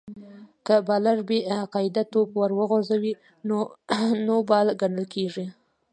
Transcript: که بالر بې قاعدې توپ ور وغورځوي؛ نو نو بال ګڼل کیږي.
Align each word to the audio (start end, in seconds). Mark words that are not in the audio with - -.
که 0.65 0.75
بالر 0.87 1.17
بې 1.27 1.39
قاعدې 1.73 2.03
توپ 2.11 2.29
ور 2.37 2.51
وغورځوي؛ 2.59 3.13
نو 3.47 3.57
نو 4.25 4.35
بال 4.49 4.67
ګڼل 4.81 5.05
کیږي. 5.13 5.45